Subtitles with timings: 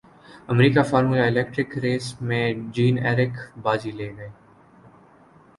[0.47, 4.29] امریکہ formula electric race میں Jean Eric بازی لے گئے